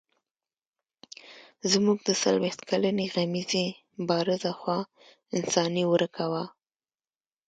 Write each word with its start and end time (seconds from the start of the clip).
زموږ 1.71 1.97
د 2.07 2.09
څلوېښت 2.21 2.61
کلنې 2.69 3.05
غمیزې 3.13 3.67
بارزه 4.07 4.51
خوا 4.59 4.79
انساني 5.37 5.83
ورکه 5.91 6.25
وه. 6.31 6.43